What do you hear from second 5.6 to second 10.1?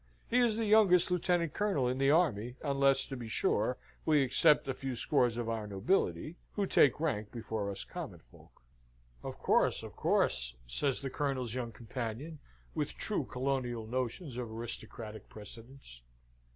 nobility, who take rank before us common folk." "Of course of